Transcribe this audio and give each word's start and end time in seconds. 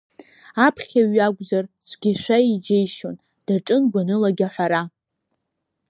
Аԥхьаҩ 0.65 1.09
иакәзар, 1.17 1.65
цәгьашәа 1.87 2.37
иџьеишьон, 2.51 3.15
даҿын 3.45 3.83
гәанылагь 3.91 4.43
аҳәара… 4.47 4.81